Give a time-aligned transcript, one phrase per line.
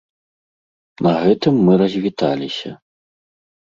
[1.09, 2.69] На гэтым мы развіталіся.